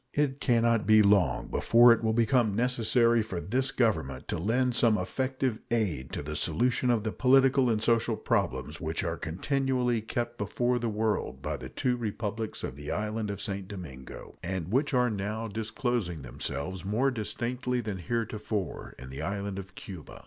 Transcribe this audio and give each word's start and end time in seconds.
It 0.15 0.39
can 0.41 0.63
not 0.63 0.87
be 0.87 1.03
long 1.03 1.47
before 1.49 1.93
it 1.93 2.03
will 2.03 2.11
become 2.11 2.55
necessary 2.55 3.21
for 3.21 3.39
this 3.39 3.69
Government 3.71 4.27
to 4.29 4.39
lend 4.39 4.73
some 4.73 4.97
effective 4.97 5.59
aid 5.69 6.11
to 6.13 6.23
the 6.23 6.35
solution 6.35 6.89
of 6.89 7.03
the 7.03 7.11
political 7.11 7.69
and 7.69 7.83
social 7.83 8.17
problems 8.17 8.81
which 8.81 9.03
are 9.03 9.15
continually 9.15 10.01
kept 10.01 10.39
before 10.39 10.79
the 10.79 10.89
world 10.89 11.43
by 11.43 11.55
the 11.55 11.69
two 11.69 11.97
Republics 11.97 12.63
of 12.63 12.75
the 12.75 12.89
island 12.89 13.29
of 13.29 13.39
St. 13.41 13.67
Domingo, 13.67 14.39
and 14.41 14.69
which 14.71 14.91
are 14.95 15.11
now 15.11 15.47
disclosing 15.47 16.23
themselves 16.23 16.83
more 16.83 17.11
distinctly 17.11 17.79
than 17.79 17.99
heretofore 17.99 18.95
in 18.97 19.11
the 19.11 19.21
island 19.21 19.59
of 19.59 19.75
Cuba. 19.75 20.19